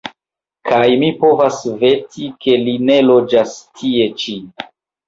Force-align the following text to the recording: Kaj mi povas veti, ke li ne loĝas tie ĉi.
Kaj 0.69 0.79
mi 1.03 1.09
povas 1.25 1.59
veti, 1.83 2.33
ke 2.47 2.57
li 2.65 2.77
ne 2.89 2.97
loĝas 3.13 3.57
tie 3.81 4.13
ĉi. 4.25 4.43